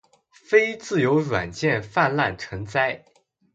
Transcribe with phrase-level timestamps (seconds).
[0.31, 3.05] 非自由软件泛滥成灾